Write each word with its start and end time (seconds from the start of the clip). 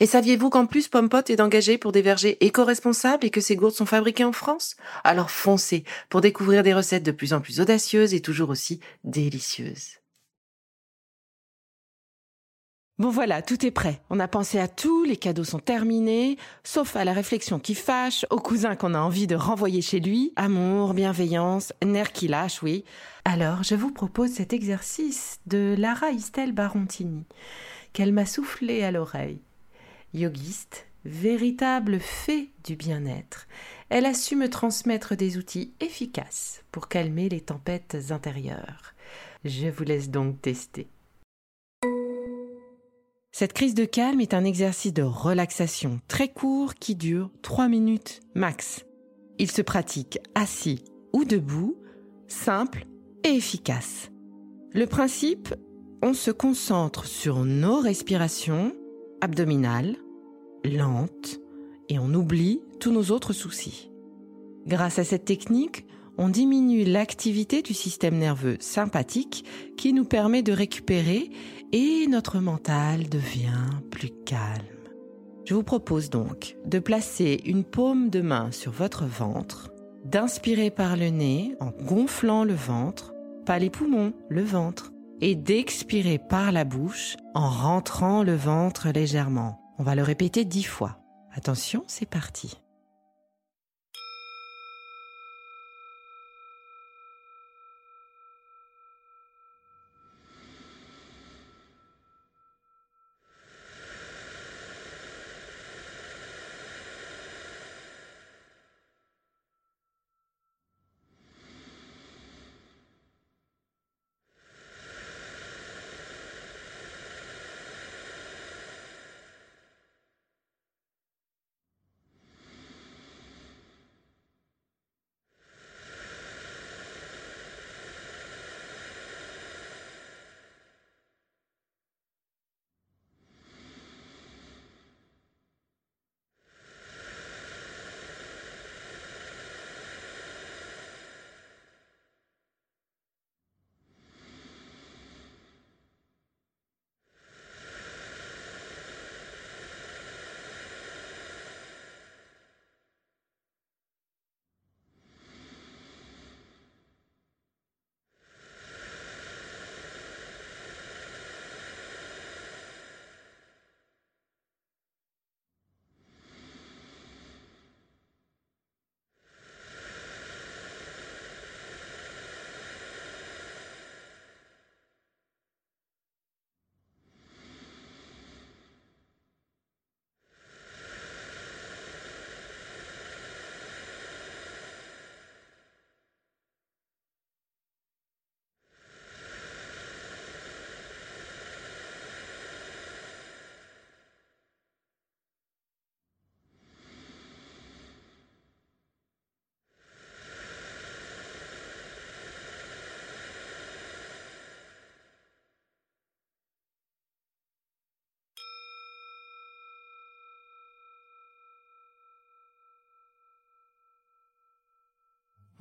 Et 0.00 0.06
saviez-vous 0.06 0.48
qu'en 0.50 0.66
plus 0.66 0.88
Pompot 0.88 1.22
est 1.28 1.40
engagé 1.40 1.76
pour 1.76 1.90
des 1.92 2.02
vergers 2.02 2.44
éco-responsables 2.44 3.26
et 3.26 3.30
que 3.30 3.40
ces 3.40 3.56
gourdes 3.56 3.74
sont 3.74 3.86
fabriquées 3.86 4.24
en 4.24 4.32
France? 4.32 4.76
Alors 5.02 5.30
foncez 5.30 5.84
pour 6.08 6.20
découvrir 6.20 6.62
des 6.62 6.74
recettes 6.74 7.02
de 7.02 7.10
plus 7.10 7.32
en 7.32 7.40
plus 7.40 7.60
audacieuses 7.60 8.14
et 8.14 8.22
toujours 8.22 8.50
aussi 8.50 8.80
délicieuses. 9.02 9.98
Bon 12.98 13.10
voilà, 13.10 13.42
tout 13.42 13.64
est 13.64 13.70
prêt. 13.70 14.00
On 14.10 14.18
a 14.18 14.26
pensé 14.26 14.58
à 14.58 14.66
tout, 14.66 15.04
les 15.04 15.16
cadeaux 15.16 15.44
sont 15.44 15.60
terminés, 15.60 16.36
sauf 16.64 16.96
à 16.96 17.04
la 17.04 17.12
réflexion 17.12 17.60
qui 17.60 17.76
fâche, 17.76 18.26
au 18.30 18.38
cousin 18.38 18.74
qu'on 18.74 18.94
a 18.94 18.98
envie 18.98 19.28
de 19.28 19.36
renvoyer 19.36 19.82
chez 19.82 20.00
lui. 20.00 20.32
Amour, 20.34 20.94
bienveillance, 20.94 21.72
nerf 21.84 22.10
qui 22.12 22.26
lâche, 22.26 22.60
oui. 22.60 22.84
Alors, 23.24 23.62
je 23.62 23.76
vous 23.76 23.92
propose 23.92 24.30
cet 24.30 24.52
exercice 24.52 25.38
de 25.46 25.76
Lara 25.78 26.10
Istel 26.10 26.50
Barontini, 26.50 27.24
qu'elle 27.92 28.12
m'a 28.12 28.26
soufflé 28.26 28.82
à 28.82 28.90
l'oreille 28.90 29.40
yogiste, 30.14 30.86
véritable 31.04 32.00
fée 32.00 32.50
du 32.64 32.76
bien-être, 32.76 33.46
elle 33.88 34.06
a 34.06 34.14
su 34.14 34.36
me 34.36 34.50
transmettre 34.50 35.16
des 35.16 35.38
outils 35.38 35.72
efficaces 35.80 36.62
pour 36.72 36.88
calmer 36.88 37.28
les 37.28 37.40
tempêtes 37.40 37.96
intérieures. 38.10 38.94
Je 39.44 39.68
vous 39.68 39.84
laisse 39.84 40.10
donc 40.10 40.40
tester. 40.42 40.88
Cette 43.32 43.52
crise 43.52 43.74
de 43.74 43.84
calme 43.84 44.20
est 44.20 44.34
un 44.34 44.44
exercice 44.44 44.92
de 44.92 45.02
relaxation 45.02 46.00
très 46.08 46.28
court 46.28 46.74
qui 46.74 46.96
dure 46.96 47.30
3 47.42 47.68
minutes 47.68 48.20
max. 48.34 48.84
Il 49.38 49.50
se 49.50 49.62
pratique 49.62 50.18
assis 50.34 50.84
ou 51.12 51.24
debout, 51.24 51.76
simple 52.26 52.84
et 53.24 53.28
efficace. 53.28 54.10
Le 54.72 54.86
principe, 54.86 55.54
on 56.02 56.14
se 56.14 56.30
concentre 56.30 57.06
sur 57.06 57.44
nos 57.44 57.80
respirations 57.80 58.74
abdominale, 59.20 59.96
lente, 60.64 61.40
et 61.88 61.98
on 61.98 62.12
oublie 62.14 62.60
tous 62.80 62.92
nos 62.92 63.10
autres 63.10 63.32
soucis. 63.32 63.90
Grâce 64.66 64.98
à 64.98 65.04
cette 65.04 65.24
technique, 65.24 65.86
on 66.18 66.28
diminue 66.28 66.84
l'activité 66.84 67.62
du 67.62 67.74
système 67.74 68.18
nerveux 68.18 68.56
sympathique 68.60 69.44
qui 69.76 69.92
nous 69.92 70.04
permet 70.04 70.42
de 70.42 70.52
récupérer 70.52 71.30
et 71.72 72.06
notre 72.08 72.40
mental 72.40 73.08
devient 73.08 73.70
plus 73.90 74.10
calme. 74.26 74.64
Je 75.44 75.54
vous 75.54 75.62
propose 75.62 76.10
donc 76.10 76.56
de 76.66 76.78
placer 76.78 77.40
une 77.46 77.64
paume 77.64 78.10
de 78.10 78.20
main 78.20 78.50
sur 78.50 78.72
votre 78.72 79.06
ventre, 79.06 79.70
d'inspirer 80.04 80.70
par 80.70 80.96
le 80.96 81.08
nez 81.08 81.54
en 81.60 81.70
gonflant 81.70 82.44
le 82.44 82.54
ventre, 82.54 83.14
pas 83.46 83.58
les 83.58 83.70
poumons, 83.70 84.12
le 84.28 84.42
ventre, 84.42 84.92
et 85.20 85.34
d'expirer 85.34 86.18
par 86.18 86.52
la 86.52 86.64
bouche 86.64 87.16
en 87.34 87.48
rentrant 87.50 88.22
le 88.22 88.34
ventre 88.34 88.88
légèrement. 88.90 89.60
On 89.78 89.82
va 89.82 89.94
le 89.94 90.02
répéter 90.02 90.44
dix 90.44 90.64
fois. 90.64 90.98
Attention, 91.34 91.84
c'est 91.86 92.08
parti. 92.08 92.60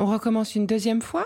On 0.07 0.11
recommence 0.11 0.55
une 0.55 0.65
deuxième 0.65 1.01
fois? 1.01 1.25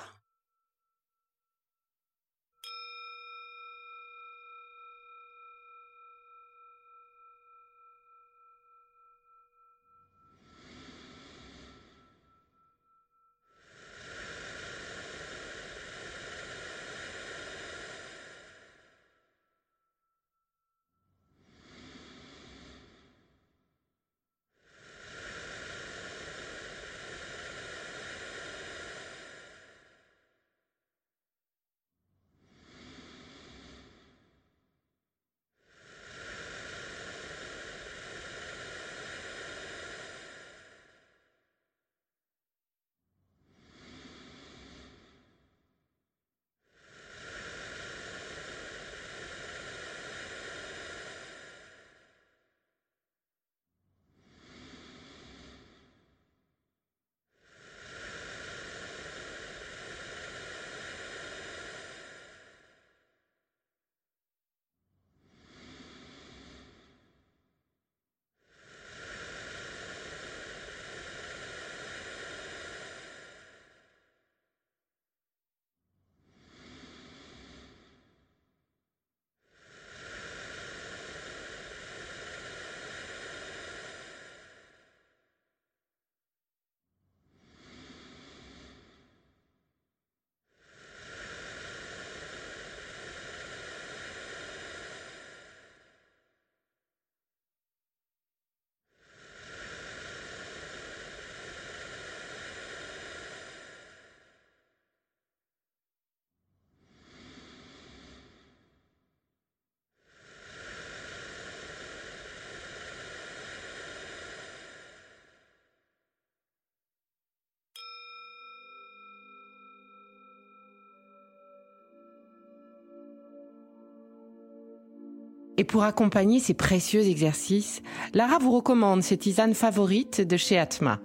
Et 125.61 125.63
pour 125.63 125.83
accompagner 125.83 126.39
ces 126.39 126.55
précieux 126.55 127.01
exercices, 127.01 127.83
Lara 128.15 128.39
vous 128.39 128.49
recommande 128.49 129.03
ses 129.03 129.15
tisanes 129.15 129.53
favorites 129.53 130.19
de 130.19 130.35
chez 130.35 130.57
Atma. 130.57 130.99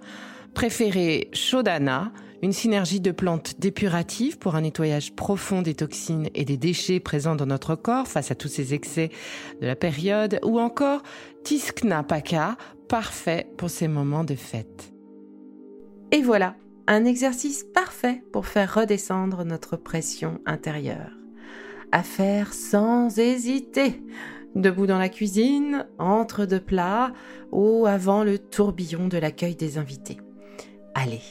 Préférée 0.55 1.29
Shodana, 1.31 2.11
une 2.41 2.53
synergie 2.53 2.99
de 2.99 3.11
plantes 3.11 3.59
dépuratives 3.59 4.39
pour 4.39 4.55
un 4.55 4.61
nettoyage 4.61 5.13
profond 5.13 5.61
des 5.61 5.75
toxines 5.75 6.29
et 6.33 6.43
des 6.43 6.57
déchets 6.57 6.99
présents 6.99 7.35
dans 7.35 7.45
notre 7.45 7.75
corps 7.75 8.07
face 8.07 8.31
à 8.31 8.35
tous 8.35 8.47
ces 8.47 8.73
excès 8.73 9.11
de 9.61 9.67
la 9.67 9.75
période, 9.75 10.39
ou 10.43 10.59
encore 10.59 11.03
Tiskna 11.43 12.01
Paka, 12.01 12.57
parfait 12.89 13.45
pour 13.57 13.69
ces 13.69 13.87
moments 13.87 14.23
de 14.23 14.33
fête. 14.33 14.91
Et 16.11 16.23
voilà, 16.23 16.55
un 16.87 17.05
exercice 17.05 17.63
parfait 17.75 18.23
pour 18.33 18.47
faire 18.47 18.73
redescendre 18.73 19.45
notre 19.45 19.77
pression 19.77 20.41
intérieure. 20.47 21.11
À 21.91 22.01
faire 22.01 22.55
sans 22.55 23.19
hésiter. 23.19 24.01
Debout 24.55 24.87
dans 24.87 24.97
la 24.97 25.09
cuisine, 25.09 25.87
entre 25.99 26.45
deux 26.45 26.59
plats 26.59 27.13
ou 27.51 27.85
avant 27.85 28.23
le 28.23 28.39
tourbillon 28.39 29.07
de 29.07 29.17
l'accueil 29.17 29.55
des 29.55 29.77
invités. 29.77 30.17
Allez, 30.95 31.21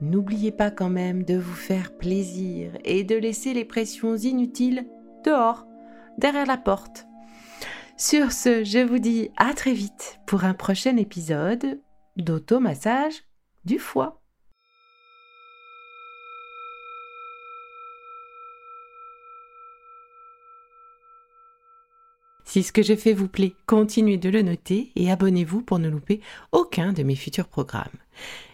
n'oubliez 0.00 0.50
pas 0.50 0.70
quand 0.70 0.90
même 0.90 1.22
de 1.24 1.36
vous 1.36 1.54
faire 1.54 1.96
plaisir 1.96 2.72
et 2.84 3.04
de 3.04 3.14
laisser 3.14 3.54
les 3.54 3.64
pressions 3.64 4.16
inutiles 4.16 4.86
dehors, 5.24 5.66
derrière 6.18 6.46
la 6.46 6.56
porte. 6.56 7.06
Sur 7.96 8.32
ce, 8.32 8.64
je 8.64 8.78
vous 8.78 8.98
dis 8.98 9.30
à 9.36 9.54
très 9.54 9.74
vite 9.74 10.18
pour 10.26 10.44
un 10.44 10.54
prochain 10.54 10.96
épisode 10.96 11.80
d'automassage 12.16 13.22
du 13.64 13.78
foie. 13.78 14.21
Si 22.52 22.62
ce 22.62 22.70
que 22.70 22.82
je 22.82 22.94
fais 22.94 23.14
vous 23.14 23.28
plaît, 23.28 23.54
continuez 23.64 24.18
de 24.18 24.28
le 24.28 24.42
noter 24.42 24.92
et 24.94 25.10
abonnez-vous 25.10 25.62
pour 25.62 25.78
ne 25.78 25.88
louper 25.88 26.20
aucun 26.52 26.92
de 26.92 27.02
mes 27.02 27.16
futurs 27.16 27.48
programmes. 27.48 27.96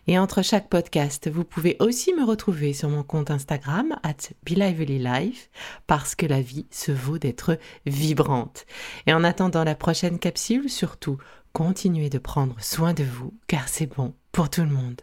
Et 0.06 0.20
entre 0.20 0.40
chaque 0.42 0.68
podcast, 0.68 1.28
vous 1.28 1.42
pouvez 1.42 1.76
aussi 1.80 2.14
me 2.14 2.24
retrouver 2.24 2.74
sur 2.74 2.88
mon 2.90 3.02
compte 3.02 3.32
Instagram 3.32 3.96
at 4.04 4.30
BeLivelyLife 4.44 5.50
parce 5.88 6.14
que 6.14 6.26
la 6.26 6.40
vie 6.40 6.66
se 6.70 6.92
vaut 6.92 7.18
d'être 7.18 7.58
vibrante. 7.86 8.66
Et 9.08 9.12
en 9.12 9.24
attendant 9.24 9.64
la 9.64 9.74
prochaine 9.74 10.20
capsule, 10.20 10.70
surtout, 10.70 11.18
continuez 11.52 12.08
de 12.08 12.18
prendre 12.18 12.54
soin 12.60 12.94
de 12.94 13.02
vous 13.02 13.34
car 13.48 13.68
c'est 13.68 13.92
bon 13.92 14.14
pour 14.30 14.48
tout 14.48 14.60
le 14.62 14.68
monde. 14.68 15.02